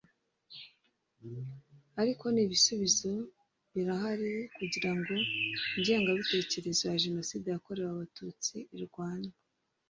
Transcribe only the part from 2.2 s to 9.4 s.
n’ibisubizo birahari kugira ngo ingengabitekerezo ya Jenoside yakorewe Abatutsi irwanywe